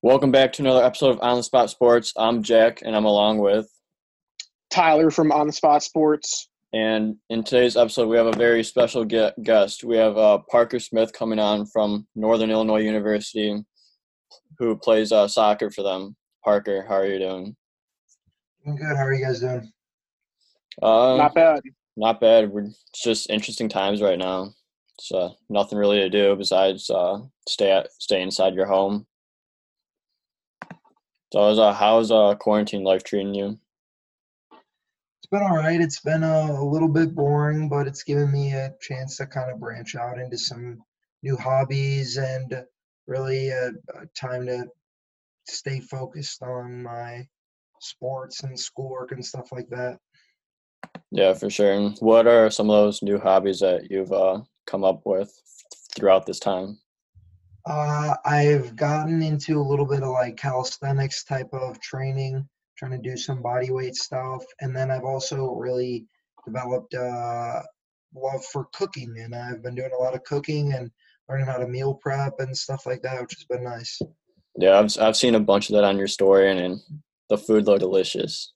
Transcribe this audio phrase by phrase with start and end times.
[0.00, 2.12] Welcome back to another episode of On the Spot Sports.
[2.16, 3.68] I'm Jack, and I'm along with.
[4.70, 6.48] Tyler from On the Spot Sports.
[6.72, 9.82] And in today's episode, we have a very special ge- guest.
[9.82, 13.60] We have uh, Parker Smith coming on from Northern Illinois University,
[14.60, 16.14] who plays uh, soccer for them.
[16.44, 17.56] Parker, how are you doing?
[18.68, 18.96] I'm good.
[18.96, 19.72] How are you guys doing?
[20.80, 21.60] Uh, Not bad.
[21.96, 22.52] Not bad.
[22.52, 24.52] We're, it's just interesting times right now.
[25.00, 27.18] So nothing really to do besides uh,
[27.48, 29.04] stay at, stay inside your home.
[31.32, 33.58] So how's, uh, how's uh, quarantine life treating you?
[34.52, 35.80] It's been all right.
[35.80, 39.50] It's been a, a little bit boring, but it's given me a chance to kind
[39.50, 40.78] of branch out into some
[41.22, 42.64] new hobbies and
[43.06, 44.66] really a, a time to
[45.46, 47.26] stay focused on my
[47.80, 49.98] sports and schoolwork and stuff like that.
[51.10, 51.72] Yeah, for sure.
[51.72, 55.30] And what are some of those new hobbies that you've uh, come up with
[55.94, 56.78] throughout this time?
[57.68, 63.10] Uh, I've gotten into a little bit of like calisthenics type of training, trying to
[63.10, 66.06] do some body weight stuff, and then I've also really
[66.46, 67.62] developed a
[68.14, 70.90] love for cooking, and I've been doing a lot of cooking and
[71.28, 74.00] learning how to meal prep and stuff like that, which has been nice.
[74.56, 76.80] Yeah, I've I've seen a bunch of that on your story, and, and
[77.28, 78.54] the food looked delicious.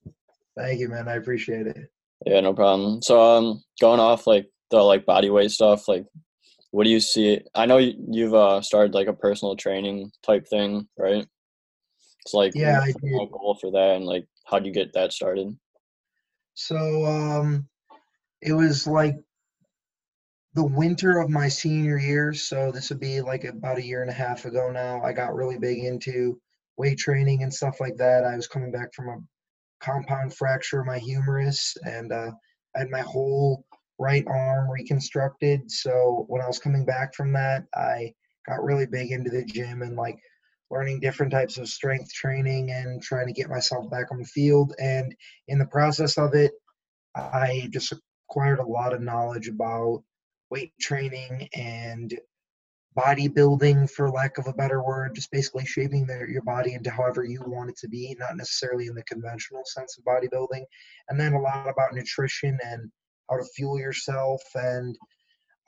[0.56, 1.08] Thank you, man.
[1.08, 1.76] I appreciate it.
[2.24, 3.02] Yeah, no problem.
[3.02, 6.06] So, um, going off like the like body weight stuff, like,
[6.73, 7.41] what do you see?
[7.55, 11.27] I know you've uh started like a personal training type thing, right?
[12.25, 13.31] It's like Yeah, I did.
[13.31, 15.56] goal for that, and like, how do you get that started?
[16.55, 17.69] So um,
[18.41, 19.17] it was like
[20.55, 22.33] the winter of my senior year.
[22.34, 25.03] So this would be like about a year and a half ago now.
[25.03, 26.41] I got really big into
[26.77, 28.25] weight training and stuff like that.
[28.25, 29.19] I was coming back from a
[29.81, 32.31] compound fracture of my humerus and uh,
[32.77, 33.65] I had my whole
[33.98, 35.70] right arm reconstructed.
[35.70, 38.14] So when I was coming back from that, I
[38.46, 40.18] got really big into the gym and like
[40.70, 44.74] learning different types of strength training and trying to get myself back on the field.
[44.78, 45.14] And
[45.48, 46.52] in the process of it,
[47.14, 47.92] I just
[48.28, 50.02] acquired a lot of knowledge about
[50.50, 52.19] weight training and
[52.98, 57.42] bodybuilding, for lack of a better word, just basically shaping your body into however you
[57.47, 60.62] want it to be, not necessarily in the conventional sense of bodybuilding.
[61.08, 62.91] And then a lot about nutrition and
[63.32, 64.43] how to fuel yourself.
[64.54, 64.97] And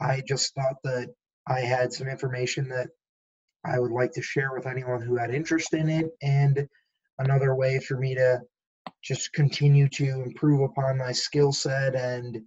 [0.01, 1.09] I just thought that
[1.49, 2.89] I had some information that
[3.65, 6.69] I would like to share with anyone who had interest in it, and
[7.19, 8.41] another way for me to
[9.03, 12.43] just continue to improve upon my skill set and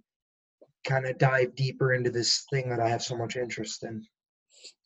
[0.86, 4.04] kind of dive deeper into this thing that I have so much interest in.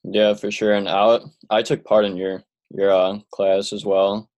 [0.04, 0.74] Yeah, for sure.
[0.74, 1.20] And I
[1.50, 4.30] I took part in your your uh, class as well,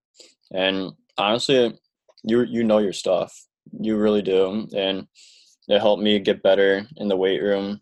[0.53, 1.79] and honestly,
[2.25, 3.47] you you know your stuff.
[3.81, 5.07] You really do, and
[5.69, 7.81] it helped me get better in the weight room,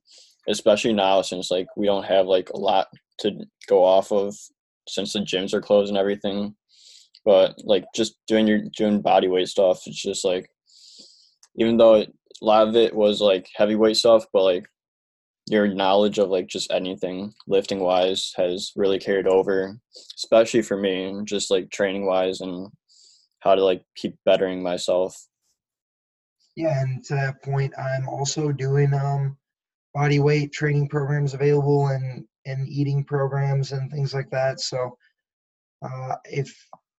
[0.48, 2.88] especially now since like we don't have like a lot
[3.20, 4.34] to go off of
[4.88, 6.54] since the gyms are closed and everything.
[7.24, 10.48] But like just doing your doing body weight stuff, it's just like
[11.56, 14.66] even though it, a lot of it was like heavyweight stuff, but like
[15.46, 19.76] your knowledge of like just anything lifting wise has really carried over,
[20.16, 22.68] especially for me, just like training wise and
[23.40, 25.16] how to like keep bettering myself.
[26.56, 29.36] Yeah, and to that point, I'm also doing um,
[29.94, 34.60] body weight training programs available and and eating programs and things like that.
[34.60, 34.96] So
[35.82, 36.54] uh, if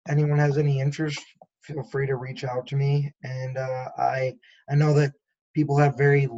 [0.09, 1.21] anyone has any interest,
[1.63, 3.13] feel free to reach out to me.
[3.25, 4.35] And uh, I
[4.71, 5.13] I know that
[5.55, 6.29] people have very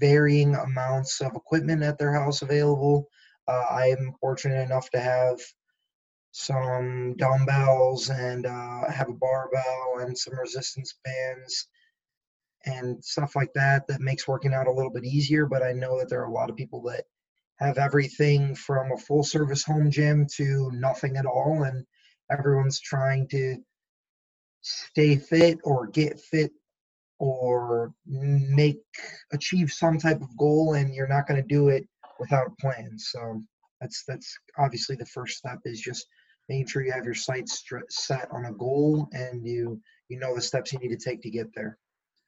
[0.00, 3.08] varying amounts of equipment at their house available.
[3.48, 5.40] Uh, I am fortunate enough to have
[6.32, 11.66] some dumbbells and uh, have a barbell and some resistance bands
[12.66, 15.46] and stuff like that that makes working out a little bit easier.
[15.46, 17.04] But I know that there are a lot of people that
[17.58, 21.86] have everything from a full service home gym to nothing at all, and
[22.30, 23.56] everyone's trying to
[24.62, 26.50] stay fit or get fit
[27.18, 28.78] or make
[29.32, 31.86] achieve some type of goal and you're not going to do it
[32.18, 33.40] without a plan so
[33.80, 36.06] that's that's obviously the first step is just
[36.48, 40.40] making sure you have your sights set on a goal and you you know the
[40.40, 41.78] steps you need to take to get there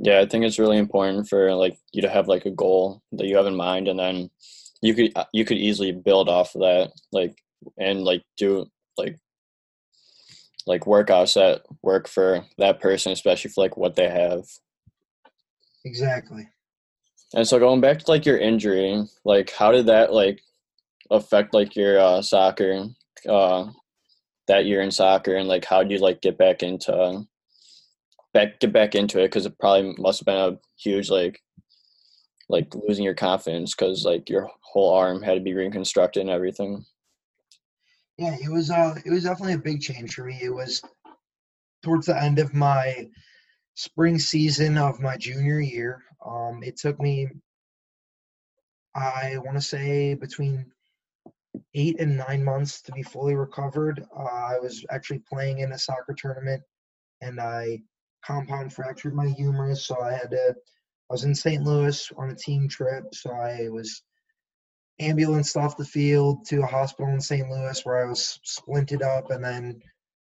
[0.00, 3.26] Yeah, I think it's really important for like you to have like a goal that
[3.26, 4.30] you have in mind, and then
[4.80, 7.42] you could uh, you could easily build off of that, like
[7.78, 8.66] and like do
[8.96, 9.18] like
[10.66, 14.44] like workouts that work for that person, especially for like what they have.
[15.84, 16.48] exactly
[17.34, 20.40] And so going back to like your injury, like how did that like
[21.10, 22.86] affect like your uh, soccer
[23.28, 23.66] uh,
[24.46, 27.26] that year in soccer, and like how do you like get back into
[28.32, 29.26] back get back into it?
[29.26, 31.40] Because it probably must have been a huge like
[32.48, 36.84] like losing your confidence because like your whole arm had to be reconstructed and everything.
[38.16, 40.38] Yeah, it was uh it was definitely a big change for me.
[40.42, 40.82] It was
[41.82, 43.08] towards the end of my
[43.74, 46.02] spring season of my junior year.
[46.24, 47.28] Um it took me
[48.94, 50.66] I want to say between
[51.74, 54.04] 8 and 9 months to be fully recovered.
[54.16, 56.62] Uh, I was actually playing in a soccer tournament
[57.20, 57.80] and I
[58.24, 60.54] compound fractured my humerus, so I had to
[61.10, 61.62] I was in St.
[61.62, 64.02] Louis on a team trip, so I was
[65.00, 67.48] ambulanced off the field to a hospital in St.
[67.48, 69.80] Louis where I was splinted up and then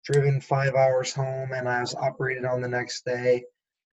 [0.05, 3.45] driven five hours home and I was operated on the next day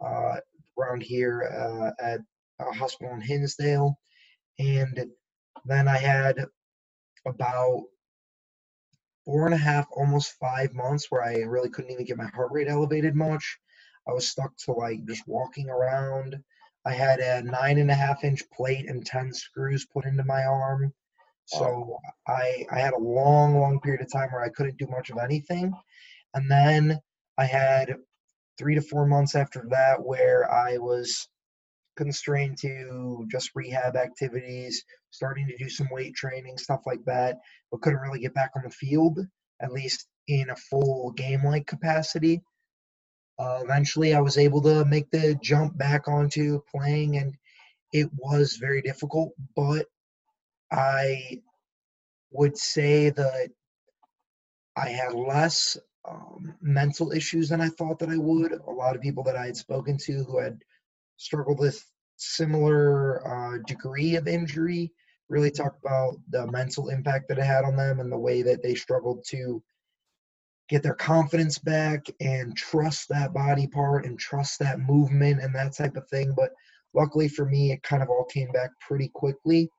[0.04, 0.38] uh,
[0.80, 2.20] around here uh, at
[2.60, 3.98] a hospital in Hinsdale.
[4.60, 5.12] And
[5.66, 6.38] then I had
[7.28, 7.84] about
[9.26, 12.52] four and a half, almost five months where I really couldn't even get my heart
[12.52, 13.58] rate elevated much.
[14.08, 16.38] I was stuck to like just walking around.
[16.86, 20.44] I had a nine and a half inch plate and 10 screws put into my
[20.44, 20.94] arm.
[21.46, 25.10] So I, I had a long, long period of time where I couldn't do much
[25.10, 25.74] of anything.
[26.34, 27.00] And then
[27.38, 27.96] I had
[28.58, 31.28] three to four months after that where I was
[31.98, 37.38] constrained to just rehab activities, starting to do some weight training, stuff like that,
[37.70, 39.20] but couldn't really get back on the field,
[39.62, 42.42] at least in a full game like capacity.
[43.42, 47.36] Uh, eventually, I was able to make the jump back onto playing, and
[47.92, 49.88] it was very difficult, but
[50.72, 51.42] I
[52.30, 53.50] would say that
[54.78, 55.76] I had less
[56.08, 58.52] um, mental issues than I thought that I would.
[58.52, 60.60] A lot of people that I had spoken to who had
[61.18, 61.84] struggled with
[62.18, 64.92] similar uh, degree of injury
[65.30, 68.62] really talked about the mental impact that it had on them and the way that
[68.62, 69.64] they struggled to
[70.72, 75.76] get their confidence back and trust that body part and trust that movement and that
[75.76, 76.34] type of thing.
[76.36, 76.52] But
[76.94, 79.70] luckily for me, it kind of all came back pretty quickly.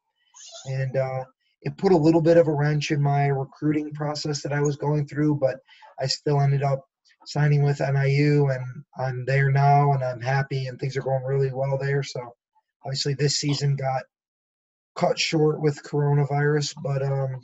[0.67, 1.25] And uh,
[1.63, 4.77] it put a little bit of a wrench in my recruiting process that I was
[4.77, 5.57] going through, but
[5.99, 6.85] I still ended up
[7.25, 11.55] signing with NIU and I'm there now and I'm happy and things are going really
[11.55, 12.03] well there.
[12.03, 12.21] So
[12.85, 14.03] obviously this season got
[14.95, 17.41] cut short with coronavirus, but um,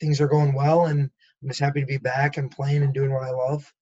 [0.00, 1.10] things are going well and
[1.42, 3.72] I'm just happy to be back and playing and doing what I love.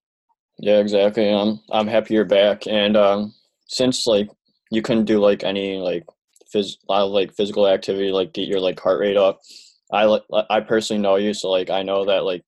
[0.59, 1.29] Yeah, exactly.
[1.29, 2.67] I'm I'm happy you're back.
[2.67, 3.35] And um,
[3.67, 4.29] since like
[4.71, 6.05] you couldn't do like any like
[6.55, 9.41] phys lot of like physical activity like get your like heart rate up,
[9.93, 12.43] I like I personally know you, so like I know that like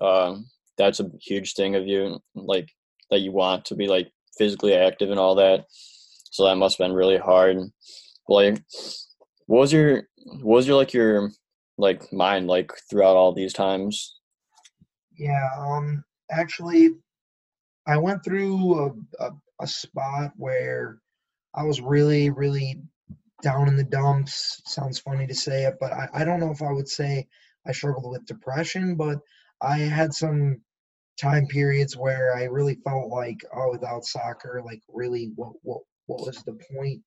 [0.00, 0.46] um
[0.78, 2.70] that's a huge thing of you like
[3.10, 5.66] that you want to be like physically active and all that.
[6.30, 7.58] So that must have been really hard.
[8.28, 8.62] Like,
[9.46, 11.30] what was your what was your like your
[11.76, 14.19] like mind like throughout all these times?
[15.20, 16.90] Yeah, um, actually,
[17.86, 19.30] I went through a, a,
[19.60, 20.98] a spot where
[21.54, 22.80] I was really, really
[23.42, 24.62] down in the dumps.
[24.66, 27.28] Sounds funny to say it, but I, I don't know if I would say
[27.66, 29.18] I struggled with depression, but
[29.62, 30.62] I had some
[31.20, 36.26] time periods where I really felt like, oh, without soccer, like really, what what what
[36.26, 37.02] was the point?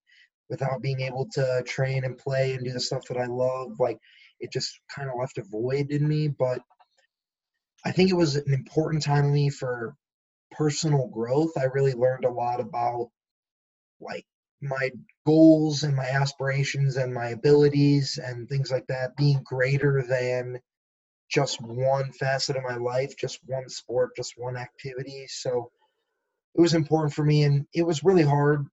[0.50, 4.00] Without being able to train and play and do the stuff that I love, like
[4.40, 6.28] it just kind of left a void in me.
[6.28, 6.60] But
[7.86, 9.96] I think it was an important time to me for
[10.52, 11.52] personal growth.
[11.58, 13.10] I really learned a lot about
[14.00, 14.26] like
[14.62, 14.92] my
[15.26, 20.60] goals and my aspirations and my abilities and things like that being greater than
[21.30, 25.26] just one facet of my life, just one sport, just one activity.
[25.28, 25.72] So
[26.56, 28.66] it was important for me and it was really hard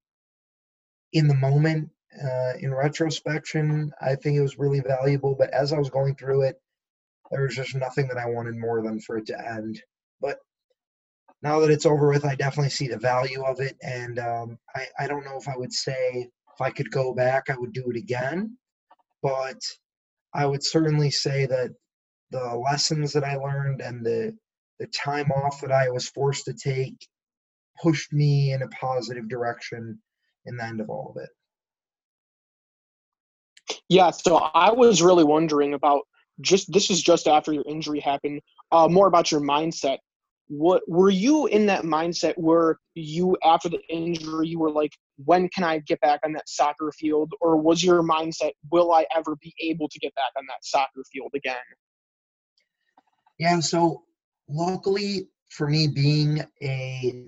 [1.13, 1.91] in the moment.
[2.13, 6.43] Uh, in retrospection, I think it was really valuable, but as I was going through
[6.43, 6.61] it,
[7.31, 9.81] there was just nothing that I wanted more than for it to end.
[10.21, 10.39] But
[11.43, 13.77] now that it's over with, I definitely see the value of it.
[13.83, 17.49] And um, I, I don't know if I would say if I could go back,
[17.49, 18.57] I would do it again.
[19.23, 19.61] But
[20.35, 21.71] I would certainly say that
[22.31, 24.37] the lessons that I learned and the
[24.79, 27.07] the time off that I was forced to take
[27.83, 30.01] pushed me in a positive direction
[30.47, 31.29] in the end of all of it.
[33.91, 36.03] Yeah, so I was really wondering about
[36.41, 38.41] just this is just after your injury happened.
[38.73, 39.99] Uh, more about your mindset.
[40.49, 44.93] What were you in that mindset where you after the injury you were like,
[45.25, 49.07] when can I get back on that soccer field, or was your mindset, will I
[49.17, 51.57] ever be able to get back on that soccer field again?
[53.39, 54.03] Yeah, so
[54.49, 57.25] luckily for me, being a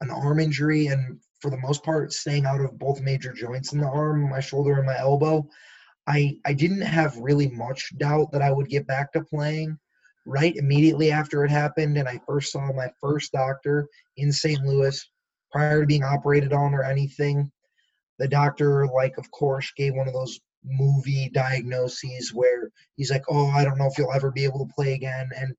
[0.00, 3.80] an arm injury and for the most part staying out of both major joints in
[3.80, 5.48] the arm, my shoulder and my elbow,
[6.06, 9.78] I, I didn't have really much doubt that I would get back to playing
[10.24, 11.96] right immediately after it happened.
[11.96, 14.60] And I first saw my first doctor in St.
[14.64, 15.04] Louis
[15.50, 17.50] prior to being operated on or anything.
[18.18, 23.48] The doctor, like, of course, gave one of those movie diagnoses where he's like, "Oh,
[23.48, 25.54] I don't know if you'll ever be able to play again." And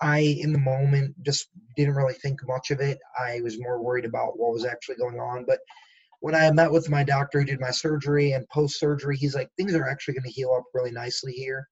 [0.00, 2.98] I, in the moment, just didn't really think much of it.
[3.18, 5.44] I was more worried about what was actually going on.
[5.44, 5.58] But
[6.20, 9.48] when I met with my doctor who did my surgery and post surgery, he's like,
[9.56, 11.68] things are actually going to heal up really nicely here.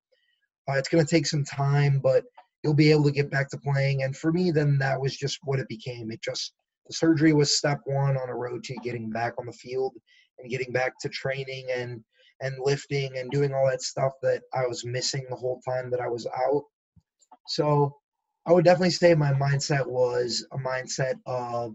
[0.69, 2.25] Uh, it's going to take some time, but
[2.63, 4.03] you'll be able to get back to playing.
[4.03, 6.11] And for me, then that was just what it became.
[6.11, 6.53] It just,
[6.87, 9.95] the surgery was step one on a road to getting back on the field
[10.39, 12.03] and getting back to training and
[12.43, 16.01] and lifting and doing all that stuff that I was missing the whole time that
[16.01, 16.65] I was out.
[17.47, 17.97] So
[18.47, 21.75] I would definitely say my mindset was a mindset of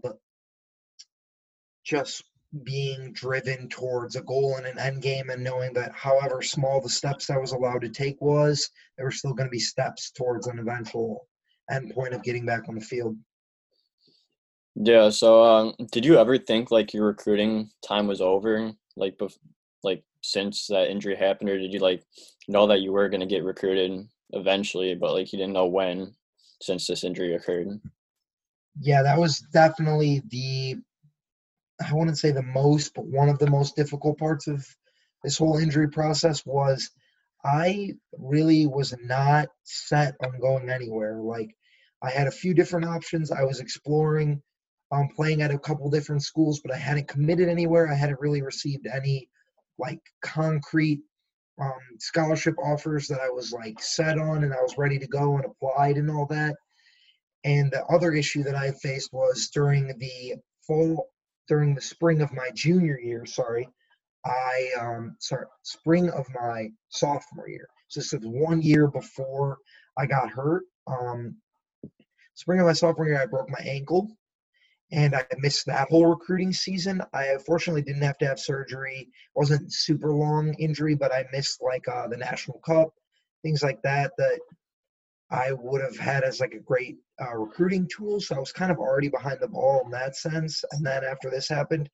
[1.84, 2.22] just
[2.64, 6.88] being driven towards a goal and an end game and knowing that however small the
[6.88, 10.46] steps I was allowed to take was, there were still going to be steps towards
[10.46, 11.26] an eventual
[11.70, 13.16] end point of getting back on the field.
[14.74, 15.10] Yeah.
[15.10, 19.38] So, um, did you ever think like your recruiting time was over, like, bef-
[19.82, 22.04] like since that injury happened, or did you like
[22.48, 26.14] know that you were going to get recruited eventually, but like you didn't know when
[26.60, 27.80] since this injury occurred?
[28.80, 30.78] Yeah, that was definitely the
[31.82, 34.66] I wouldn't say the most, but one of the most difficult parts of
[35.22, 36.90] this whole injury process was
[37.44, 41.16] I really was not set on going anywhere.
[41.16, 41.54] Like
[42.02, 43.30] I had a few different options.
[43.30, 44.42] I was exploring
[44.92, 47.90] um, playing at a couple different schools, but I hadn't committed anywhere.
[47.90, 49.28] I hadn't really received any
[49.78, 51.00] like concrete
[51.60, 55.36] um, scholarship offers that I was like set on and I was ready to go
[55.36, 56.56] and applied and all that.
[57.44, 60.34] And the other issue that I faced was during the
[60.66, 61.08] fall,
[61.48, 63.68] during the spring of my junior year, sorry,
[64.24, 67.68] I, um, sorry, spring of my sophomore year.
[67.88, 69.58] So this is one year before
[69.98, 70.62] I got hurt.
[70.86, 71.36] Um,
[72.34, 74.16] spring of my sophomore year, I broke my ankle
[74.92, 77.02] and I missed that whole recruiting season.
[77.12, 79.08] I fortunately didn't have to have surgery.
[79.08, 82.92] It wasn't super long injury, but I missed like uh, the national cup,
[83.42, 84.40] things like that that
[85.32, 88.20] I would have had as like a great uh, recruiting tool.
[88.20, 90.64] So I was kind of already behind the ball in that sense.
[90.72, 91.90] And then after this happened,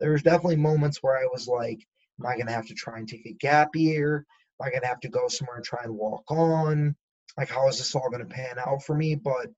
[0.00, 1.80] there was definitely moments where I was like,
[2.20, 4.26] "Am I gonna have to try and take a gap year?
[4.60, 6.96] Am I gonna have to go somewhere and try and walk on?
[7.38, 9.48] Like, how is this all gonna pan out for me?" But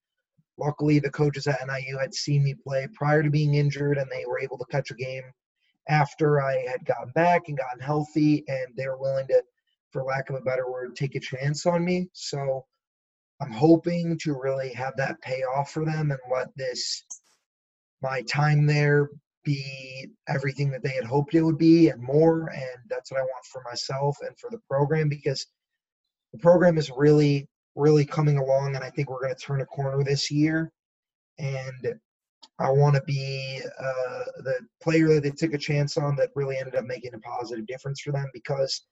[0.56, 4.24] Luckily, the coaches at NIU had seen me play prior to being injured, and they
[4.26, 5.24] were able to catch a game
[5.88, 9.42] after I had gotten back and gotten healthy, and they were willing to,
[9.90, 12.08] for lack of a better word, take a chance on me.
[12.12, 12.66] So
[13.40, 17.04] I'm hoping to really have that pay off for them and let this
[18.02, 19.08] my time there
[19.44, 22.48] be everything that they had hoped it would be and more.
[22.48, 25.46] And that's what I want for myself and for the program because
[26.32, 29.66] the program is really really coming along, and I think we're going to turn a
[29.66, 30.72] corner this year.
[31.38, 31.94] And
[32.58, 36.56] I want to be uh, the player that they took a chance on that really
[36.56, 38.82] ended up making a positive difference for them because,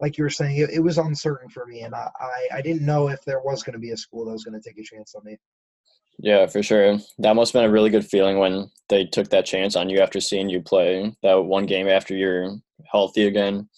[0.00, 2.84] like you were saying, it, it was uncertain for me, and I, I, I didn't
[2.84, 4.82] know if there was going to be a school that was going to take a
[4.82, 5.38] chance on me.
[6.18, 6.98] Yeah, for sure.
[7.18, 10.00] That must have been a really good feeling when they took that chance on you
[10.00, 12.56] after seeing you play that one game after you're
[12.90, 13.68] healthy again.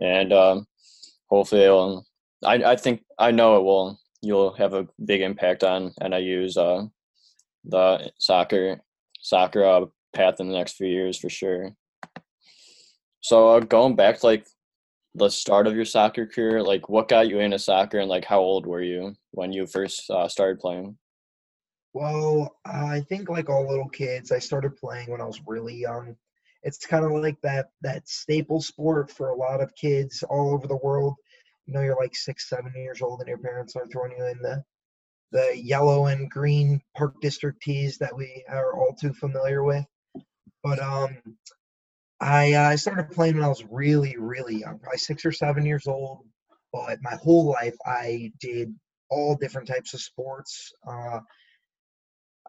[0.00, 0.66] And um,
[1.28, 2.06] hopefully it'll
[2.44, 3.98] I I think I know it will.
[4.22, 6.84] You'll have a big impact on NIU's uh,
[7.64, 8.80] the soccer
[9.20, 11.72] soccer uh, path in the next few years for sure.
[13.20, 14.46] So uh, going back to like
[15.16, 18.40] the start of your soccer career, like what got you into soccer and like how
[18.40, 20.96] old were you when you first uh, started playing?
[21.92, 26.16] Well, I think like all little kids, I started playing when I was really young.
[26.62, 30.66] It's kind of like that that staple sport for a lot of kids all over
[30.66, 31.14] the world
[31.66, 34.38] you know you're like six, seven years old and your parents are throwing you in
[34.40, 34.64] the
[35.32, 39.84] the yellow and green park district tees that we are all too familiar with.
[40.62, 41.16] But um,
[42.20, 45.86] I uh, started playing when I was really really young, probably six or seven years
[45.86, 46.20] old.
[46.72, 48.74] But my whole life I did
[49.10, 50.72] all different types of sports.
[50.86, 51.20] Uh,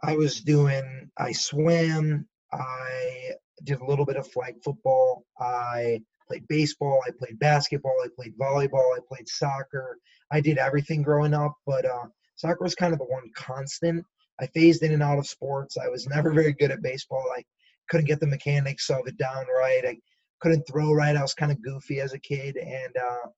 [0.04, 2.28] I was doing I swam.
[2.52, 3.32] I
[3.64, 5.26] did a little bit of flag football.
[5.40, 9.98] I played baseball, I played basketball, I played volleyball, I played soccer.
[10.32, 12.06] I did everything growing up, but uh,
[12.36, 14.06] soccer was kind of the one constant.
[14.40, 15.78] I phased in and out of sports.
[15.78, 17.26] I was never very good at baseball.
[17.36, 17.44] I
[17.90, 19.86] couldn't get the mechanics of it down right.
[19.86, 19.98] I
[20.40, 21.16] couldn't throw right.
[21.16, 22.58] I was kind of goofy as a kid.
[22.58, 23.30] And uh,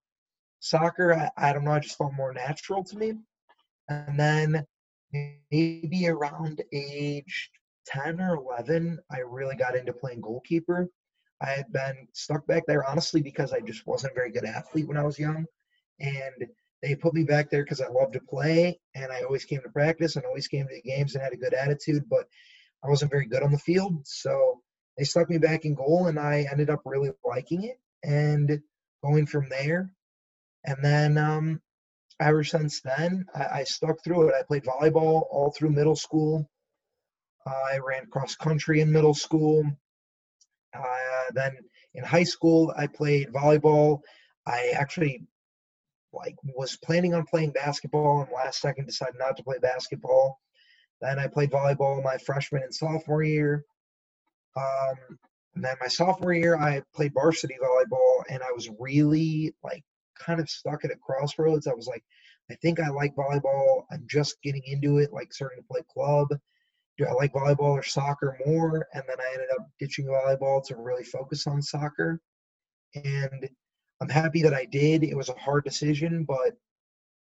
[0.59, 3.13] soccer, I, I don't know, I just felt more natural to me.
[3.87, 4.65] And then
[5.51, 7.49] maybe around age
[7.87, 10.89] 10 or 11, I really got into playing goalkeeper.
[11.41, 14.87] I had been stuck back there honestly because I just wasn't a very good athlete
[14.87, 15.45] when I was young.
[15.99, 16.47] And
[16.81, 19.69] they put me back there because I loved to play and I always came to
[19.69, 22.27] practice and always came to the games and had a good attitude, but
[22.83, 24.05] I wasn't very good on the field.
[24.05, 24.61] So
[24.97, 27.79] they stuck me back in goal and I ended up really liking it.
[28.03, 28.61] And
[29.03, 29.91] going from there.
[30.65, 31.61] And then um,
[32.19, 34.35] ever since then, I, I stuck through it.
[34.37, 36.49] I played volleyball all through middle school.
[37.45, 39.63] I ran cross country in middle school.
[40.73, 41.57] Uh, then
[41.95, 44.01] in high school, I played volleyball.
[44.45, 45.23] I actually
[46.13, 50.39] like was planning on playing basketball and last second decided not to play basketball.
[51.01, 53.63] Then I played volleyball my freshman and sophomore year.
[54.55, 55.17] Um,
[55.55, 59.83] and then my sophomore year, I played varsity volleyball, and I was really like
[60.17, 61.67] kind of stuck at a crossroads.
[61.67, 62.03] I was like,
[62.51, 63.83] I think I like volleyball.
[63.91, 66.27] I'm just getting into it, like starting to play club.
[66.97, 68.87] Do I like volleyball or soccer more?
[68.93, 72.19] And then I ended up ditching volleyball to really focus on soccer.
[72.95, 73.49] And
[74.01, 75.03] I'm happy that I did.
[75.03, 76.57] It was a hard decision, but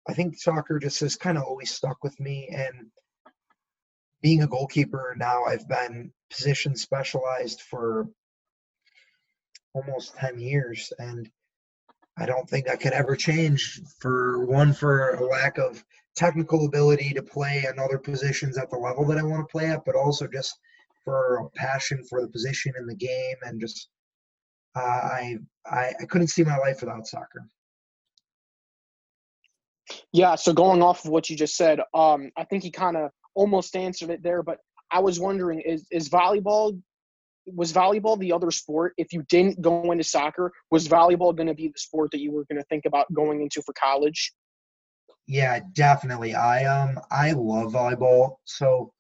[0.07, 2.47] I think soccer just has kind of always stuck with me.
[2.53, 2.89] And
[4.21, 8.07] being a goalkeeper now, I've been position specialized for
[9.73, 10.91] almost 10 years.
[10.99, 11.29] And
[12.17, 15.83] I don't think I could ever change for one, for a lack of
[16.15, 19.85] technical ability to play another positions at the level that I want to play at,
[19.85, 20.57] but also just
[21.05, 23.89] for a passion for the position in the game and just
[24.75, 27.47] uh, I, I I couldn't see my life without soccer.
[30.11, 33.11] Yeah, so going off of what you just said, um, I think he kind of
[33.35, 34.59] almost answered it there, but
[34.91, 36.81] I was wondering is is volleyball
[37.45, 38.93] was volleyball the other sport?
[38.97, 42.31] If you didn't go into soccer was volleyball going to be the sport that you
[42.31, 44.33] were going to think about going into for college?
[45.27, 46.35] Yeah definitely.
[46.35, 48.35] I um i love volleyball.
[48.45, 48.91] So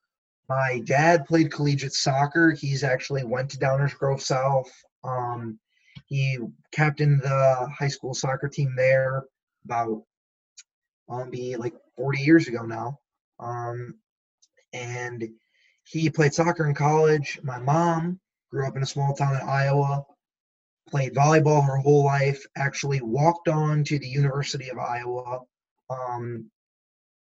[0.47, 2.51] my dad played collegiate soccer.
[2.51, 4.71] He's actually went to downers grove south.
[5.03, 5.59] Um
[6.07, 6.39] he
[6.71, 9.23] captained the high school soccer team there
[9.65, 10.03] about
[11.09, 12.99] um be like 40 years ago now.
[13.39, 13.95] Um
[14.73, 15.27] and
[15.83, 20.03] he played soccer in college my mom grew up in a small town in Iowa,
[20.89, 25.41] played volleyball her whole life, actually walked on to the University of Iowa
[25.89, 26.49] um,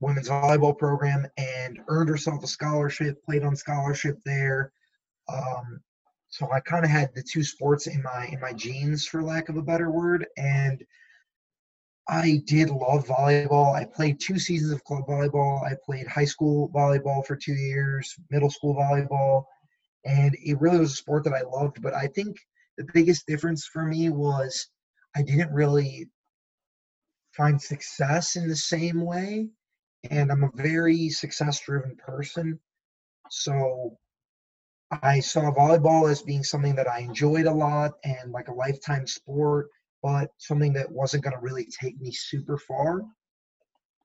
[0.01, 4.73] women's volleyball program and earned herself a scholarship, played on scholarship there.
[5.28, 5.81] Um,
[6.28, 9.49] so I kind of had the two sports in my in my genes, for lack
[9.49, 10.83] of a better word, and
[12.11, 13.73] I did love volleyball.
[13.73, 15.65] I played two seasons of club volleyball.
[15.65, 19.45] I played high school volleyball for two years, middle school volleyball,
[20.05, 21.81] and it really was a sport that I loved.
[21.81, 22.37] But I think
[22.77, 24.67] the biggest difference for me was
[25.15, 26.09] I didn't really
[27.37, 29.49] find success in the same way,
[30.11, 32.59] and I'm a very success-driven person.
[33.31, 33.97] So
[34.91, 39.07] I saw volleyball as being something that I enjoyed a lot and like a lifetime
[39.07, 39.69] sport,
[40.02, 43.02] but something that wasn't going to really take me super far.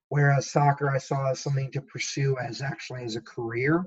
[0.08, 3.84] Whereas soccer, I saw as something to pursue as actually as a career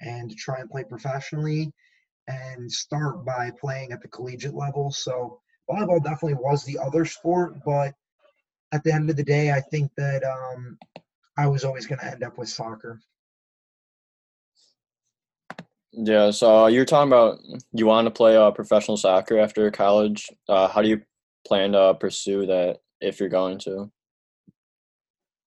[0.00, 1.72] and to try and play professionally
[2.28, 4.90] and start by playing at the collegiate level.
[4.90, 5.40] So
[5.70, 7.94] volleyball definitely was the other sport, but
[8.72, 10.78] at the end of the day, I think that um,
[11.38, 13.00] I was always going to end up with soccer.
[15.92, 17.38] Yeah, so uh, you're talking about
[17.72, 20.28] you want to play uh, professional soccer after college.
[20.48, 21.02] Uh, how do you
[21.46, 23.90] plan to pursue that if you're going to?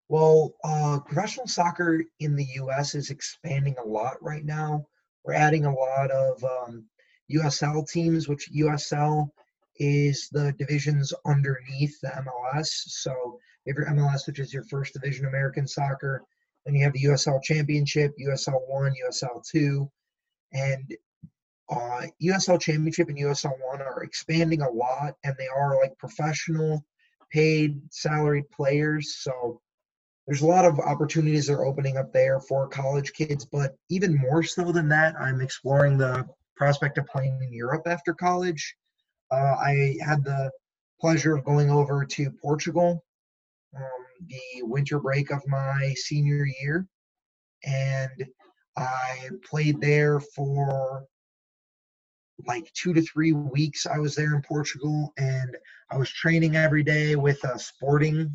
[0.10, 2.96] Well, uh, professional soccer in the U.S.
[2.96, 4.86] is expanding a lot right now.
[5.26, 6.86] We're adding a lot of um,
[7.34, 9.30] USL teams, which USL
[9.76, 12.68] is the divisions underneath the MLS.
[12.68, 16.24] So if your MLS, which is your first division American soccer,
[16.66, 19.92] then you have the USL Championship, USL One, USL Two,
[20.54, 20.96] and
[21.70, 26.86] uh, USL Championship and USL One are expanding a lot, and they are like professional,
[27.32, 29.18] paid, salaried players.
[29.18, 29.62] So
[30.26, 34.18] there's a lot of opportunities that are opening up there for college kids, but even
[34.18, 36.26] more so than that, I'm exploring the
[36.56, 38.76] prospect of playing in Europe after college.
[39.32, 40.52] Uh, I had the
[41.00, 43.04] pleasure of going over to Portugal
[43.76, 43.84] um,
[44.28, 46.88] the winter break of my senior year,
[47.64, 48.26] and
[48.76, 51.06] I played there for
[52.45, 53.86] like two to three weeks.
[53.86, 55.58] I was there in Portugal, and
[55.91, 58.32] I was training every day with a Sporting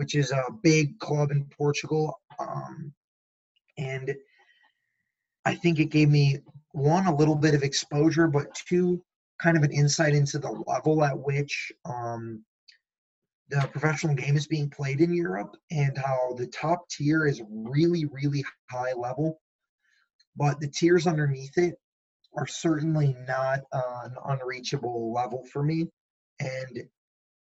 [0.00, 2.20] which is a big club in Portugal.
[2.38, 2.90] Um,
[3.76, 4.14] and
[5.44, 6.38] I think it gave me
[6.72, 9.02] one a little bit of exposure, but two
[9.42, 12.42] kind of an insight into the level at which um,
[13.50, 18.06] the professional game is being played in Europe and how the top tier is really,
[18.06, 19.40] really high level,
[20.34, 21.74] but the tiers underneath it
[22.36, 25.88] are certainly not an unreachable level for me.
[26.38, 26.88] And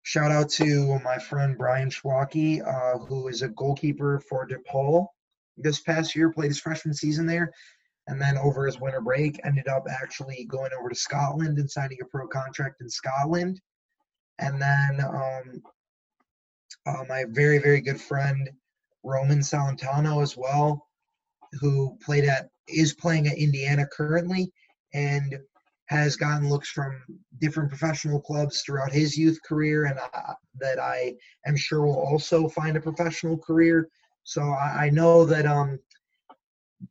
[0.06, 5.08] Shout out to my friend Brian Schwake, uh, who is a goalkeeper for DePaul
[5.56, 7.50] this past year, played his freshman season there,
[8.06, 11.98] and then over his winter break ended up actually going over to Scotland and signing
[12.00, 13.60] a pro contract in Scotland.
[14.38, 15.62] And then um,
[16.86, 18.48] uh, my very, very good friend,
[19.02, 20.86] Roman Celentano, as well,
[21.60, 24.52] who played at, is playing at Indiana currently
[24.96, 25.38] and
[25.86, 26.92] has gotten looks from
[27.38, 29.98] different professional clubs throughout his youth career, and
[30.58, 31.14] that I
[31.46, 33.88] am sure will also find a professional career.
[34.24, 35.78] So I, I know that um,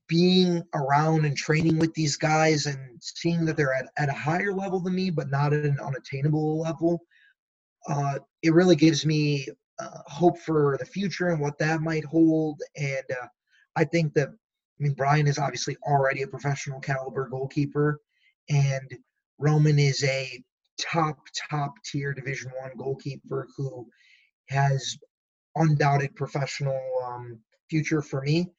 [0.08, 4.54] being around and training with these guys and seeing that they're at, at a higher
[4.54, 7.02] level than me, but not at an unattainable level,
[7.90, 9.46] uh, it really gives me
[9.80, 12.62] uh, hope for the future and what that might hold.
[12.78, 13.28] And uh,
[13.76, 14.30] I think that,
[14.80, 18.00] I mean, Brian is obviously already a professional caliber goalkeeper,
[18.50, 18.94] and
[19.40, 20.44] Roman is a
[20.80, 21.18] top,
[21.50, 23.88] top tier Division One goalkeeper who
[24.50, 24.98] has
[25.56, 28.52] undoubted professional um, future for me.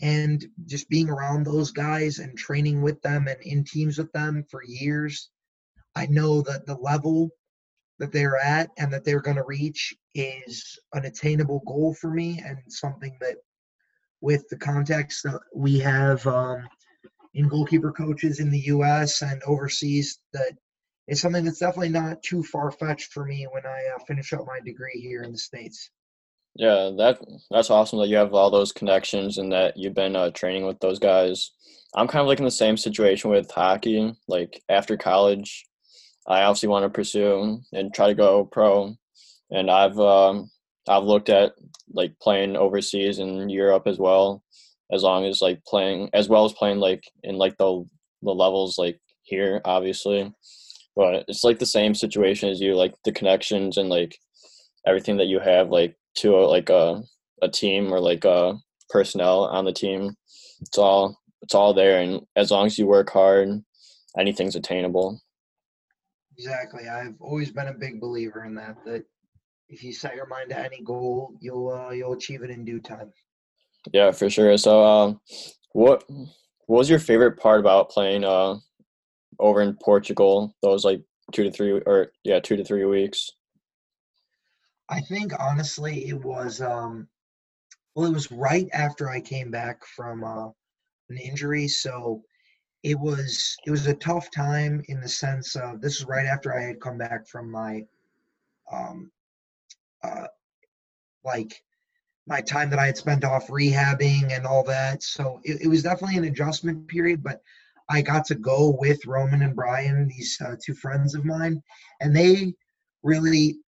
[0.00, 4.44] And just being around those guys and training with them and in teams with them
[4.50, 5.30] for years
[5.94, 7.30] i know that the level
[7.98, 12.42] that they're at and that they're going to reach is an attainable goal for me
[12.44, 13.36] and something that
[14.22, 16.66] with the context that we have um,
[17.34, 20.52] in goalkeeper coaches in the us and overseas that
[21.08, 24.60] is something that's definitely not too far-fetched for me when i uh, finish up my
[24.64, 25.90] degree here in the states
[26.54, 27.18] yeah, that
[27.50, 30.78] that's awesome that you have all those connections and that you've been uh, training with
[30.80, 31.50] those guys.
[31.94, 34.14] I'm kind of like in the same situation with hockey.
[34.28, 35.66] Like after college,
[36.26, 38.94] I obviously want to pursue and try to go pro,
[39.50, 40.50] and I've um,
[40.88, 41.52] I've looked at
[41.92, 44.42] like playing overseas in Europe as well,
[44.92, 47.84] as long as like playing as well as playing like in like the
[48.22, 50.32] the levels like here, obviously.
[50.94, 54.16] But it's like the same situation as you, like the connections and like
[54.86, 57.02] everything that you have like to a, like a
[57.40, 58.54] a team or like a
[58.90, 60.14] personnel on the team.
[60.60, 63.48] It's all it's all there, and as long as you work hard,
[64.18, 65.20] anything's attainable.
[66.38, 66.88] Exactly.
[66.88, 68.76] I've always been a big believer in that.
[68.84, 69.04] That
[69.72, 72.78] if you set your mind to any goal, you'll uh, you'll achieve it in due
[72.78, 73.10] time.
[73.92, 74.56] Yeah, for sure.
[74.58, 75.20] So, um,
[75.72, 76.04] what
[76.66, 78.56] what was your favorite part about playing uh
[79.40, 80.54] over in Portugal?
[80.62, 81.00] Those like
[81.32, 83.30] two to three or yeah, two to three weeks.
[84.90, 87.08] I think honestly it was um
[87.94, 90.48] well it was right after I came back from uh,
[91.08, 92.22] an injury so
[92.82, 96.54] it was it was a tough time in the sense of this is right after
[96.54, 97.86] I had come back from my
[98.70, 99.10] um
[100.02, 100.26] uh
[101.24, 101.62] like
[102.26, 105.82] my time that I had spent off rehabbing and all that so it, it was
[105.82, 107.40] definitely an adjustment period but
[107.88, 111.62] I got to go with Roman and Brian these uh, two friends of mine
[112.00, 112.54] and they
[113.02, 113.58] really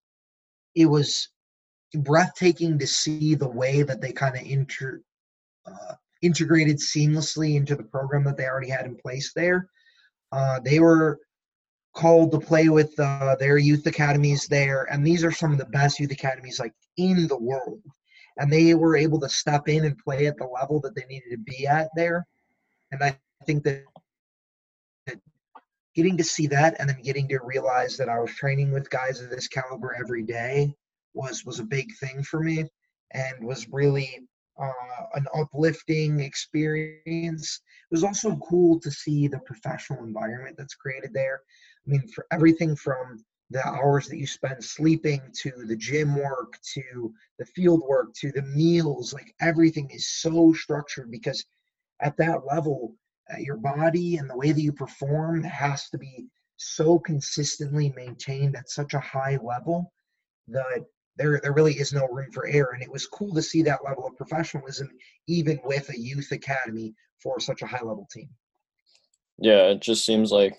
[0.75, 1.29] it was
[1.95, 5.01] breathtaking to see the way that they kind of inter,
[5.67, 9.69] uh, integrated seamlessly into the program that they already had in place there.
[10.33, 11.21] Uh, they were
[11.95, 15.65] called to play with uh, their youth academies there, and these are some of the
[15.67, 17.83] best youth academies like in the world.
[18.37, 21.31] And they were able to step in and play at the level that they needed
[21.31, 22.27] to be at there.
[22.91, 23.85] And I think that
[25.95, 29.21] getting to see that and then getting to realize that I was training with guys
[29.21, 30.75] of this caliber every day
[31.15, 32.65] was was a big thing for me
[33.13, 34.27] and was really
[34.61, 34.71] uh,
[35.15, 37.61] an uplifting experience.
[37.91, 41.41] It was also cool to see the professional environment that's created there.
[41.87, 46.59] I mean, for everything from the hours that you spend sleeping to the gym work
[46.75, 51.45] to the field work to the meals, like everything is so structured because
[52.01, 52.97] at that level,
[53.33, 58.57] uh, your body and the way that you perform has to be so consistently maintained
[58.57, 59.93] at such a high level
[60.49, 60.85] that
[61.17, 62.73] there there really is no room for error.
[62.73, 64.91] And it was cool to see that level of professionalism
[65.27, 68.29] even with a youth academy for such a high level team
[69.39, 70.57] yeah it just seems like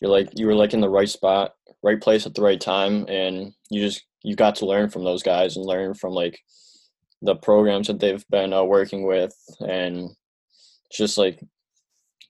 [0.00, 3.04] you're like you were like in the right spot right place at the right time
[3.08, 6.38] and you just you got to learn from those guys and learn from like
[7.22, 10.10] the programs that they've been uh, working with and
[10.92, 11.40] just like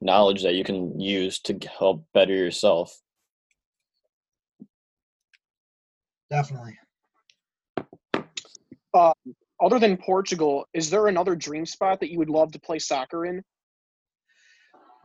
[0.01, 2.97] knowledge that you can use to help better yourself.
[6.31, 6.77] Definitely.
[8.93, 9.13] Uh,
[9.61, 13.27] other than Portugal, is there another dream spot that you would love to play soccer
[13.27, 13.43] in?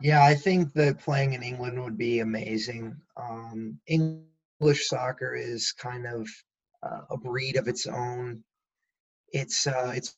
[0.02, 2.96] Yeah, I think that playing in England would be amazing.
[3.16, 6.28] Um, English soccer is kind of
[6.82, 8.42] uh, a breed of its own.
[9.32, 10.16] It's uh, it's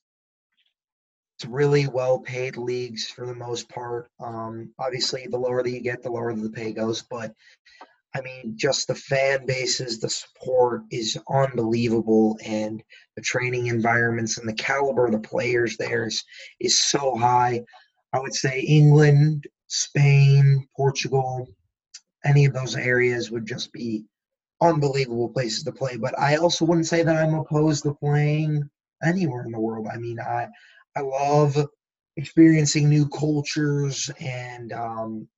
[1.36, 4.08] it's really well paid leagues for the most part.
[4.20, 7.02] Um, obviously, the lower that you get, the lower the pay goes.
[7.02, 7.34] But
[8.14, 12.82] I mean, just the fan bases, the support is unbelievable, and
[13.16, 16.24] the training environments and the caliber of the players there is,
[16.58, 17.64] is so high.
[18.14, 21.48] I would say England, Spain, Portugal,
[22.24, 24.04] any of those areas would just be
[24.60, 25.96] unbelievable places to play.
[25.96, 28.68] But I also wouldn't say that I'm opposed to playing
[29.02, 29.88] anywhere in the world.
[29.92, 30.48] I mean, I
[30.96, 31.56] I love
[32.16, 35.28] experiencing new cultures and um,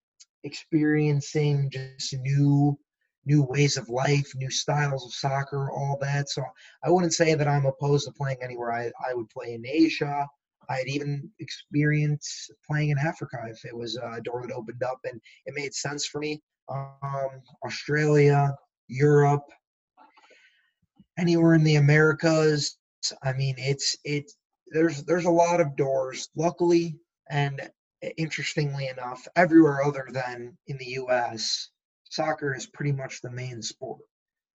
[0.45, 2.79] experiencing just new
[3.25, 6.29] new ways of life, new styles of soccer, all that.
[6.29, 6.45] So
[6.85, 8.73] I wouldn't say that I'm opposed to playing anywhere.
[8.73, 10.29] I, I would play in Asia.
[10.69, 15.21] I'd even experience playing in Africa if it was a door that opened up and
[15.47, 16.43] it made sense for me.
[16.69, 18.55] Um, Australia,
[18.89, 19.47] Europe,
[21.19, 22.79] anywhere in the Americas.
[23.23, 24.37] I mean, it's it's
[24.69, 26.29] there's there's a lot of doors.
[26.35, 26.99] Luckily
[27.31, 27.71] and
[28.17, 31.71] interestingly enough, everywhere other than in the U.S.,
[32.05, 34.01] soccer is pretty much the main sport.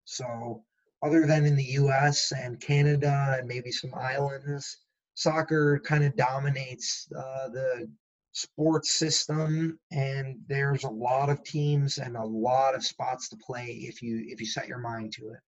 [0.05, 0.63] So,
[1.01, 2.31] other than in the U.S.
[2.31, 4.77] and Canada and maybe some islands,
[5.21, 7.87] soccer kind of dominates uh, the
[8.33, 13.65] sports system and there's a lot of teams and a lot of spots to play
[13.81, 15.39] if you if you set your mind to it.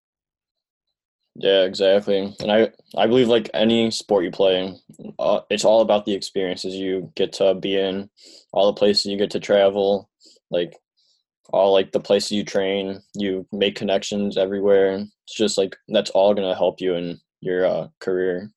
[1.35, 4.75] Yeah exactly and i i believe like any sport you play
[5.17, 8.09] uh, it's all about the experiences you get to be in
[8.51, 10.09] all the places you get to travel
[10.51, 10.77] like
[11.51, 16.35] all like the places you train you make connections everywhere it's just like that's all
[16.35, 18.51] to help you in your uh, career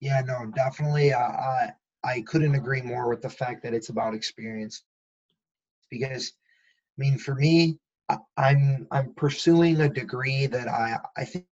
[0.00, 1.12] yeah, no, definitely.
[1.12, 1.70] Uh, I
[2.02, 4.82] I couldn't agree more with the fact that it's about experience.
[5.90, 6.32] Because,
[6.98, 11.46] I mean, for me, I, I'm I'm pursuing a degree that I I think,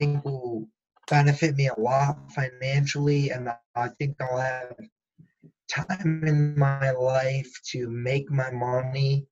[0.00, 0.68] think will
[1.08, 4.76] benefit me a lot financially, and I think I'll have
[5.70, 9.26] time in my life to make my money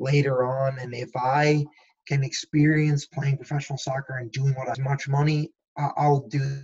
[0.00, 0.78] later on.
[0.78, 1.64] And if I
[2.08, 6.62] can experience playing professional soccer and doing what as much money, I'll do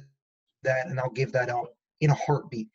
[0.62, 1.68] that and I'll give that out
[2.00, 2.68] in a heartbeat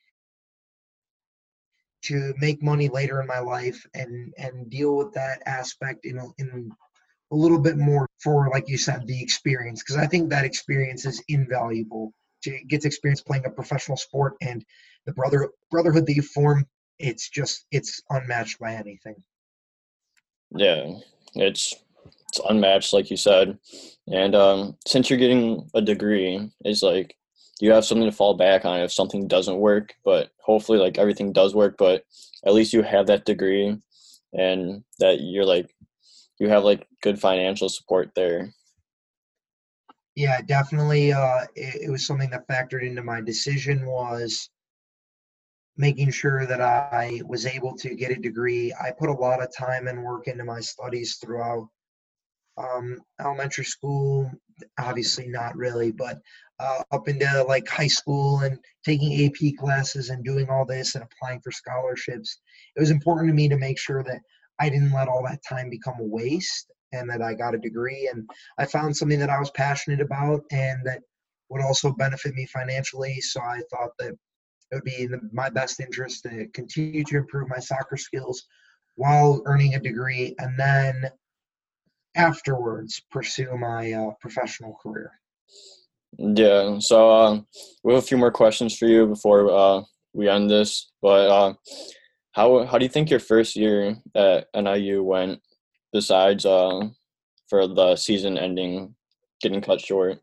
[2.05, 6.25] to make money later in my life and and deal with that aspect in a,
[6.37, 6.71] in
[7.31, 11.05] a little bit more for like you said the experience because I think that experience
[11.05, 12.13] is invaluable.
[12.43, 14.63] To get experience playing a professional sport and
[15.07, 16.67] the brother brotherhood that you form
[16.99, 19.15] it's just it's unmatched by anything.
[20.51, 20.93] Yeah
[21.33, 21.73] it's
[22.27, 23.57] it's unmatched like you said.
[24.07, 27.17] And um since you're getting a degree it's like
[27.61, 31.31] you have something to fall back on if something doesn't work but hopefully like everything
[31.31, 32.03] does work but
[32.45, 33.77] at least you have that degree
[34.33, 35.73] and that you're like
[36.39, 38.51] you have like good financial support there.
[40.15, 44.49] Yeah definitely uh it, it was something that factored into my decision was
[45.77, 48.73] making sure that i was able to get a degree.
[48.81, 51.67] I put a lot of time and work into my studies throughout
[52.57, 54.31] um, elementary school
[54.79, 56.19] obviously not really but
[56.59, 61.03] uh, up into like high school and taking AP classes and doing all this and
[61.03, 62.39] applying for scholarships.
[62.75, 64.21] It was important to me to make sure that
[64.59, 68.09] I didn't let all that time become a waste and that I got a degree
[68.11, 71.01] and I found something that I was passionate about and that
[71.49, 73.19] would also benefit me financially.
[73.19, 74.13] So I thought that
[74.71, 78.45] it would be in my best interest to continue to improve my soccer skills
[78.95, 81.11] while earning a degree and then
[82.15, 85.11] afterwards pursue my uh, professional career.
[86.17, 86.79] Yeah.
[86.79, 87.41] So uh,
[87.83, 89.81] we have a few more questions for you before uh,
[90.13, 90.91] we end this.
[91.01, 91.53] But uh,
[92.31, 95.41] how how do you think your first year at NIU went?
[95.91, 96.89] Besides uh,
[97.47, 98.95] for the season ending,
[99.41, 100.19] getting cut short.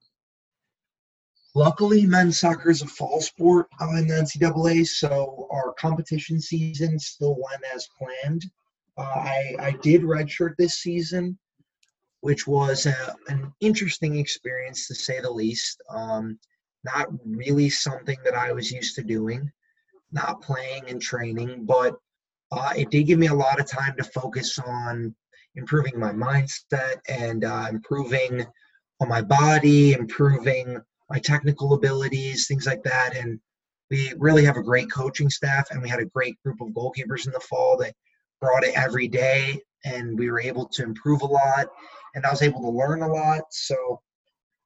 [1.55, 7.37] Luckily, men's soccer is a fall sport in the NCAA, so our competition season still
[7.37, 8.45] went as planned.
[8.97, 11.39] Uh, I I did redshirt this season,
[12.23, 15.83] which was a, an interesting experience to say the least.
[15.91, 16.39] Um,
[16.85, 19.51] not really something that I was used to doing,
[20.11, 21.97] not playing and training, but
[22.51, 25.15] uh, it did give me a lot of time to focus on
[25.57, 28.47] improving my mindset and uh, improving
[29.01, 30.81] on my body, improving
[31.11, 33.17] my technical abilities, things like that.
[33.17, 33.41] And
[33.91, 37.27] we really have a great coaching staff, and we had a great group of goalkeepers
[37.27, 37.95] in the fall that
[38.43, 41.69] brought it every day, and we were able to improve a lot
[42.15, 43.43] and I was able to learn a lot.
[43.51, 44.01] So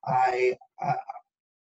[0.04, 0.94] I, I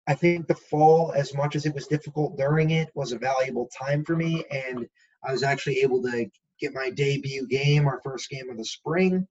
[0.08, 3.68] I think the fall, as much as it was difficult during it, was a valuable
[3.76, 4.86] time for me, and
[5.24, 9.26] I was actually able to get my debut game, our first game of the spring.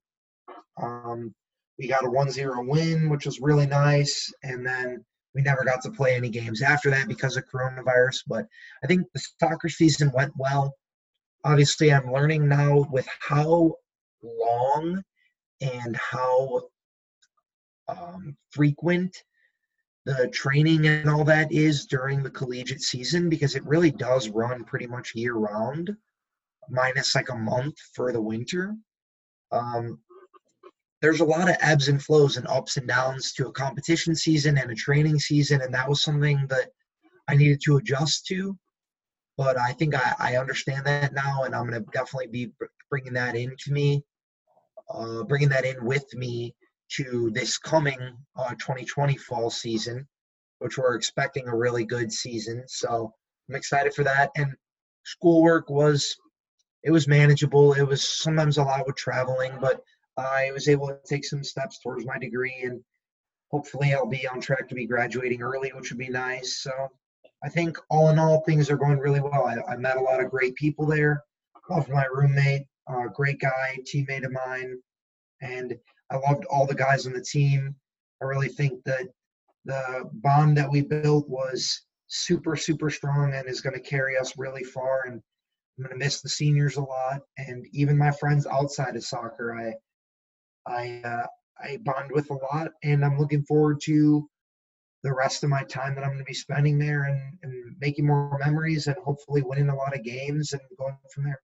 [0.82, 1.34] Um,
[1.80, 5.92] we got a 1-0 win, which was really nice, and then we never got to
[5.92, 8.24] play any games after that because of coronavirus.
[8.28, 8.46] But
[8.84, 10.76] I think the soccer season went well.
[11.46, 13.76] Obviously, I'm learning now with how
[14.24, 15.04] long
[15.62, 16.64] and how
[17.88, 19.16] um, frequent
[20.06, 24.64] the training and all that is during the collegiate season because it really does run
[24.64, 25.96] pretty much year round,
[26.68, 28.76] minus like a month for the winter.
[29.52, 30.00] Um,
[31.02, 34.58] there's a lot of ebbs and flows and ups and downs to a competition season
[34.58, 36.70] and a training season, and that was something that
[37.28, 38.58] I needed to adjust to.
[39.38, 42.52] But I think I, I understand that now, and I'm going to definitely be
[42.90, 44.04] bringing that into me,
[44.90, 46.56] uh, bringing that in with me
[46.94, 48.00] to this coming
[48.38, 50.08] uh, 2020 fall season,
[50.60, 52.64] which we're expecting a really good season.
[52.68, 53.14] So
[53.50, 54.32] I'm excited for that.
[54.36, 54.54] And
[55.04, 56.16] schoolwork was
[56.84, 57.74] it was manageable.
[57.74, 59.82] It was sometimes a lot with traveling, but
[60.18, 62.82] I was able to take some steps towards my degree, and
[63.50, 66.58] hopefully I'll be on track to be graduating early, which would be nice.
[66.58, 66.72] So
[67.44, 69.46] I think all in all, things are going really well.
[69.46, 71.22] I, I met a lot of great people there.
[71.70, 74.78] Love my roommate, uh, great guy, teammate of mine,
[75.42, 75.76] and
[76.12, 77.76] I loved all the guys on the team.
[78.22, 79.08] I really think that
[79.66, 84.38] the bond that we built was super, super strong and is going to carry us
[84.38, 85.06] really far.
[85.08, 85.22] And
[85.78, 89.56] I'm going to miss the seniors a lot, and even my friends outside of soccer.
[89.56, 89.74] I,
[90.72, 91.26] I, uh,
[91.60, 94.30] I bond with a lot, and I'm looking forward to
[95.06, 98.08] the rest of my time that I'm going to be spending there and, and making
[98.08, 101.40] more memories and hopefully winning a lot of games and going from there.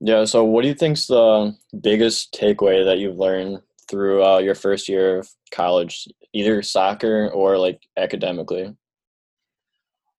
[0.00, 0.24] Yeah.
[0.24, 4.88] So, what do you think's the biggest takeaway that you've learned through uh, your first
[4.88, 8.74] year of college, either soccer or like academically?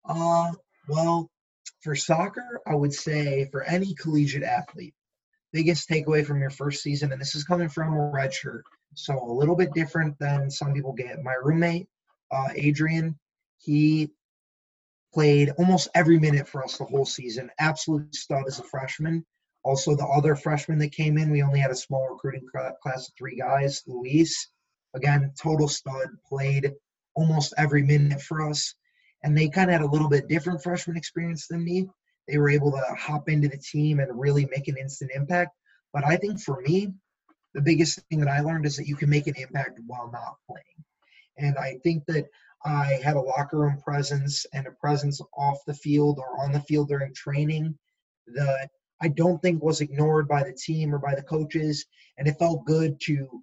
[0.05, 0.53] Uh,
[0.89, 1.31] well,
[1.81, 4.95] for soccer, I would say for any collegiate athlete,
[5.53, 9.19] biggest takeaway from your first season, and this is coming from a red shirt, so
[9.19, 11.23] a little bit different than some people get.
[11.23, 11.89] My roommate,
[12.33, 13.19] uh, Adrian,
[13.59, 14.11] he
[15.13, 17.51] played almost every minute for us the whole season.
[17.59, 19.25] Absolute stud as a freshman.
[19.65, 22.47] Also, the other freshman that came in, we only had a small recruiting
[22.83, 23.83] class of three guys.
[23.87, 24.49] Luis,
[24.95, 26.73] again, total stud, played
[27.15, 28.75] almost every minute for us.
[29.23, 31.89] And they kind of had a little bit different freshman experience than me.
[32.27, 35.53] They were able to hop into the team and really make an instant impact.
[35.93, 36.93] But I think for me,
[37.55, 40.37] the biggest thing that I learned is that you can make an impact while not
[40.49, 40.85] playing.
[41.39, 42.27] And I think that
[42.65, 46.61] I had a locker room presence and a presence off the field or on the
[46.61, 47.77] field during training
[48.29, 51.85] that I don't think was ignored by the team or by the coaches.
[52.19, 53.43] And it felt good to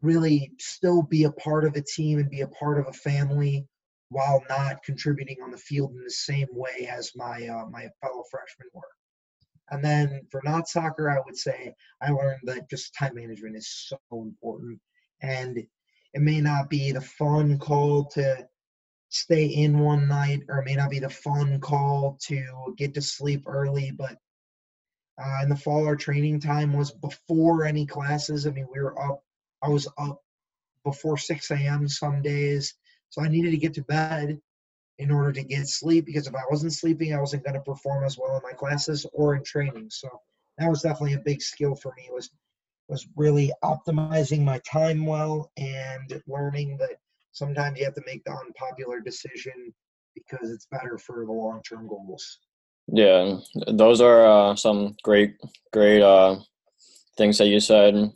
[0.00, 3.66] really still be a part of a team and be a part of a family
[4.10, 8.22] while not contributing on the field in the same way as my uh, my fellow
[8.30, 8.82] freshmen were.
[9.70, 13.88] And then for not soccer, I would say I learned that just time management is
[13.88, 14.78] so important.
[15.22, 15.64] And
[16.14, 18.46] it may not be the fun call to
[19.08, 23.02] stay in one night, or it may not be the fun call to get to
[23.02, 24.16] sleep early, but
[25.22, 28.46] uh, in the fall, our training time was before any classes.
[28.46, 29.22] I mean, we were up,
[29.62, 30.22] I was up
[30.84, 31.88] before 6 a.m.
[31.88, 32.74] some days.
[33.10, 34.40] So I needed to get to bed
[34.98, 38.04] in order to get sleep because if I wasn't sleeping, I wasn't going to perform
[38.04, 39.88] as well in my classes or in training.
[39.90, 40.08] So
[40.58, 42.30] that was definitely a big skill for me was
[42.88, 46.96] was really optimizing my time well and learning that
[47.32, 49.72] sometimes you have to make the unpopular decision
[50.14, 52.38] because it's better for the long term goals.
[52.88, 55.36] Yeah, those are uh, some great,
[55.72, 56.38] great uh,
[57.16, 58.10] things that you said,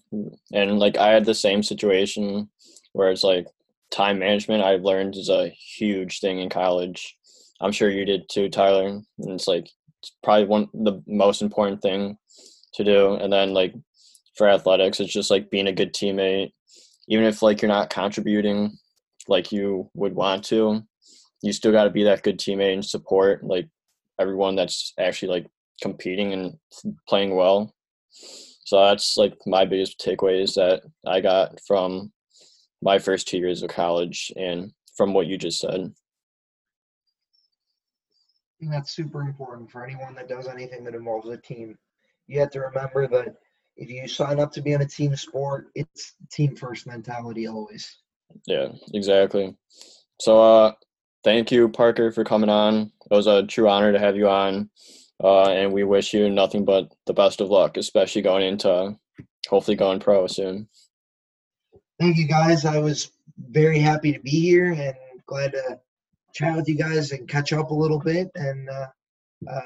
[0.53, 2.51] and like I had the same situation
[2.93, 3.47] where it's like
[3.91, 7.17] time management I've learned is a huge thing in college.
[7.61, 8.87] I'm sure you did too, Tyler.
[8.87, 9.69] And it's like
[10.03, 12.19] it's probably one the most important thing
[12.75, 13.15] to do.
[13.15, 13.75] And then like
[14.37, 16.53] for athletics, it's just like being a good teammate.
[17.09, 18.77] Even if like you're not contributing
[19.29, 20.83] like you would want to,
[21.43, 23.69] you still got to be that good teammate and support like
[24.21, 25.47] everyone that's actually like
[25.83, 26.55] competing and
[27.09, 27.75] playing well.
[28.65, 32.13] So that's like my biggest takeaways that I got from
[32.83, 35.93] my first two years of college and from what you just said.
[38.61, 41.77] That's super important for anyone that does anything that involves a team.
[42.27, 43.37] You have to remember that
[43.77, 47.97] if you sign up to be on a team sport, it's team first mentality always.
[48.47, 49.55] Yeah, exactly.
[50.21, 50.73] So uh
[51.25, 52.93] thank you, Parker, for coming on.
[53.11, 54.71] It was a true honor to have you on.
[55.23, 58.95] Uh, and we wish you nothing but the best of luck, especially going into
[59.49, 60.69] hopefully going pro soon
[61.99, 62.65] thank you guys.
[62.65, 64.95] I was very happy to be here and
[65.27, 65.81] glad to
[66.35, 68.31] chat with you guys and catch up a little bit.
[68.35, 68.87] And uh,
[69.51, 69.61] uh,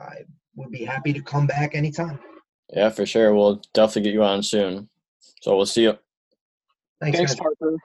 [0.00, 0.24] I
[0.56, 2.18] would be happy to come back anytime.
[2.72, 3.34] Yeah, for sure.
[3.34, 4.88] We'll definitely get you on soon.
[5.40, 5.98] So we'll see you.
[7.00, 7.76] Thanks, Thanks Parker.